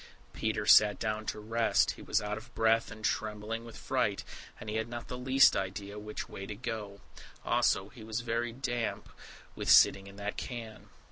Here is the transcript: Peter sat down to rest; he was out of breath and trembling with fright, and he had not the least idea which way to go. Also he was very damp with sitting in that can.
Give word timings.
Peter 0.33 0.65
sat 0.65 0.97
down 0.97 1.27
to 1.27 1.39
rest; 1.39 1.91
he 1.91 2.01
was 2.01 2.19
out 2.23 2.35
of 2.35 2.51
breath 2.55 2.89
and 2.89 3.05
trembling 3.05 3.63
with 3.63 3.77
fright, 3.77 4.23
and 4.59 4.67
he 4.67 4.77
had 4.77 4.87
not 4.89 5.09
the 5.09 5.15
least 5.15 5.55
idea 5.55 5.99
which 5.99 6.27
way 6.27 6.43
to 6.47 6.55
go. 6.55 7.01
Also 7.45 7.89
he 7.89 8.03
was 8.03 8.21
very 8.21 8.51
damp 8.51 9.09
with 9.55 9.69
sitting 9.69 10.07
in 10.07 10.15
that 10.15 10.37
can. 10.37 10.89